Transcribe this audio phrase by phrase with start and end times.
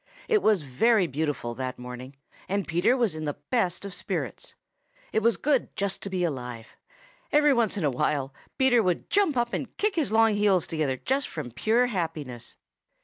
[0.27, 2.15] It was very beautiful that morning,
[2.49, 4.55] and Peter was in the best of spirits.
[5.13, 6.75] It was good just to be alive.
[7.31, 10.97] Every once in a while Peter would jump up and kick his long heels together
[10.97, 12.55] just from pure happiness.